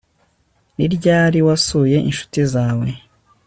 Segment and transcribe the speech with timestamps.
[0.77, 2.87] Ni ryari wasuye inshuti zawe